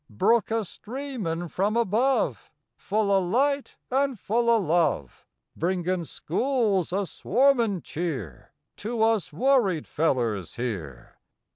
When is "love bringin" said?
4.57-6.05